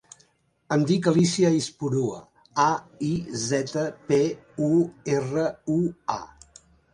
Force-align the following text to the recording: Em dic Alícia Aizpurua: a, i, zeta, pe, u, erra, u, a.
Em 0.75 0.85
dic 0.91 1.09
Alícia 1.09 1.51
Aizpurua: 1.55 2.17
a, 2.63 2.69
i, 3.09 3.11
zeta, 3.43 3.85
pe, 4.09 4.19
u, 4.71 4.71
erra, 5.19 5.45
u, 5.77 5.79
a. 6.17 6.67